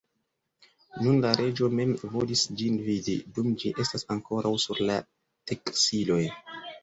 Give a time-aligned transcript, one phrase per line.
[1.07, 4.97] Nun la reĝo mem volis ĝin vidi, dum ĝi estas ankoraŭ sur la
[5.53, 6.21] teksiloj.